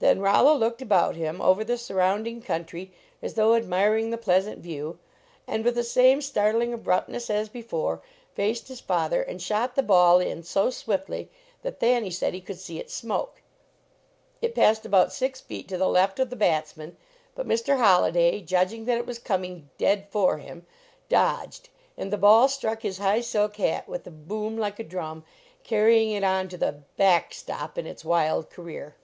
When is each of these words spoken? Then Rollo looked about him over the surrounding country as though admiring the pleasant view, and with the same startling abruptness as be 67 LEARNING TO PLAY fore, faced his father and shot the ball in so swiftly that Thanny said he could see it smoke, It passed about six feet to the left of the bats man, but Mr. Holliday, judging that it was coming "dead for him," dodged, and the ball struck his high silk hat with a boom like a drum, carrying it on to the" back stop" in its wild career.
Then 0.00 0.20
Rollo 0.20 0.54
looked 0.54 0.80
about 0.80 1.14
him 1.14 1.42
over 1.42 1.62
the 1.62 1.76
surrounding 1.76 2.40
country 2.40 2.90
as 3.20 3.34
though 3.34 3.54
admiring 3.54 4.08
the 4.08 4.16
pleasant 4.16 4.60
view, 4.60 4.98
and 5.46 5.62
with 5.62 5.74
the 5.74 5.84
same 5.84 6.22
startling 6.22 6.72
abruptness 6.72 7.28
as 7.28 7.50
be 7.50 7.60
67 7.60 7.78
LEARNING 7.82 7.96
TO 7.96 8.00
PLAY 8.00 8.00
fore, 8.06 8.10
faced 8.34 8.68
his 8.68 8.80
father 8.80 9.22
and 9.22 9.42
shot 9.42 9.74
the 9.74 9.82
ball 9.82 10.18
in 10.18 10.42
so 10.42 10.70
swiftly 10.70 11.28
that 11.60 11.80
Thanny 11.80 12.08
said 12.10 12.32
he 12.32 12.40
could 12.40 12.58
see 12.58 12.78
it 12.78 12.90
smoke, 12.90 13.42
It 14.40 14.54
passed 14.54 14.86
about 14.86 15.12
six 15.12 15.42
feet 15.42 15.68
to 15.68 15.76
the 15.76 15.86
left 15.86 16.18
of 16.18 16.30
the 16.30 16.34
bats 16.36 16.78
man, 16.78 16.96
but 17.34 17.46
Mr. 17.46 17.76
Holliday, 17.76 18.40
judging 18.40 18.86
that 18.86 18.96
it 18.96 19.06
was 19.06 19.18
coming 19.18 19.68
"dead 19.76 20.06
for 20.08 20.38
him," 20.38 20.64
dodged, 21.10 21.68
and 21.98 22.10
the 22.10 22.16
ball 22.16 22.48
struck 22.48 22.80
his 22.80 22.96
high 22.96 23.20
silk 23.20 23.56
hat 23.56 23.86
with 23.86 24.06
a 24.06 24.10
boom 24.10 24.56
like 24.56 24.78
a 24.78 24.82
drum, 24.82 25.24
carrying 25.62 26.10
it 26.10 26.24
on 26.24 26.48
to 26.48 26.56
the" 26.56 26.72
back 26.96 27.34
stop" 27.34 27.76
in 27.76 27.86
its 27.86 28.02
wild 28.02 28.48
career. 28.48 28.94